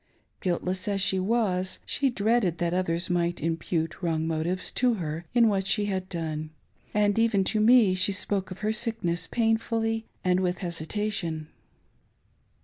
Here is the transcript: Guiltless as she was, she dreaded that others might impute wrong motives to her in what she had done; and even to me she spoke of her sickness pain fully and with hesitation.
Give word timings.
Guiltless 0.39 0.87
as 0.87 0.99
she 0.99 1.19
was, 1.19 1.77
she 1.85 2.09
dreaded 2.09 2.57
that 2.57 2.73
others 2.73 3.07
might 3.07 3.39
impute 3.39 4.01
wrong 4.01 4.25
motives 4.25 4.71
to 4.71 4.95
her 4.95 5.25
in 5.35 5.47
what 5.47 5.67
she 5.67 5.85
had 5.85 6.09
done; 6.09 6.49
and 6.91 7.19
even 7.19 7.43
to 7.43 7.59
me 7.59 7.93
she 7.93 8.11
spoke 8.11 8.49
of 8.49 8.61
her 8.61 8.73
sickness 8.73 9.27
pain 9.27 9.57
fully 9.57 10.07
and 10.23 10.39
with 10.39 10.57
hesitation. 10.65 11.49